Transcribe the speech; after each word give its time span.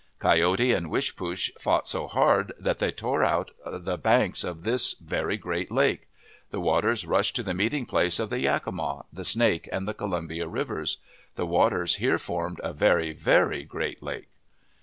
Coyote 0.17 0.73
and 0.73 0.89
Wishpoosh 0.89 1.51
fought 1.59 1.87
so 1.87 2.07
hard 2.07 2.53
that 2.57 2.79
they 2.79 2.89
tore 2.91 3.23
out 3.23 3.51
the 3.67 3.99
banks 3.99 4.43
of 4.43 4.63
this 4.63 4.93
very 4.93 5.37
great 5.37 5.69
lake. 5.71 6.07
The 6.49 6.59
waters 6.59 7.05
rushed 7.05 7.35
to 7.35 7.43
the 7.43 7.53
meeting 7.53 7.85
place 7.85 8.17
of 8.17 8.31
the 8.31 8.39
Yakima, 8.39 9.05
the 9.13 9.23
Snake, 9.23 9.69
and 9.71 9.87
the 9.87 9.93
Columbia 9.93 10.47
Rivers. 10.47 10.97
The 11.35 11.45
waters 11.45 11.97
here 11.97 12.17
formed 12.17 12.59
a 12.63 12.73
very, 12.73 13.13
very 13.13 13.63
great 13.63 14.01
lake. 14.01 14.29